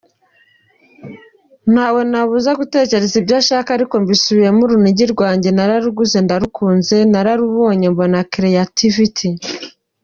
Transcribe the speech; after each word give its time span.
Ntawe 1.73 2.01
nabuza 2.11 2.51
gutekereza 2.59 3.15
ibyo 3.21 3.35
ashaka, 3.41 3.69
ariko 3.77 3.93
mbisubiremo, 4.03 4.59
urunigi 4.63 5.05
rwanjye 5.13 5.49
naruguze 5.51 6.17
ndukunze, 6.25 6.95
nararubonye 7.11 7.85
mbona 7.93 8.19
creativity. 8.33 9.27